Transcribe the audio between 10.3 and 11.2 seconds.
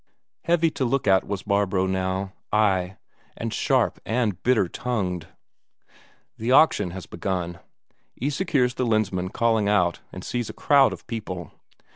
a crowd of